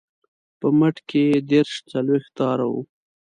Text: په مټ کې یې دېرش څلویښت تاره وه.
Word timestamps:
په 0.59 0.67
مټ 0.79 0.95
کې 1.09 1.21
یې 1.31 1.39
دېرش 1.51 1.73
څلویښت 1.89 2.31
تاره 2.39 2.67
وه. 2.71 2.81